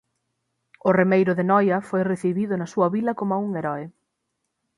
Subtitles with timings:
[0.87, 3.85] O remeiro de Noia foi recibido na súa vila como un heroe.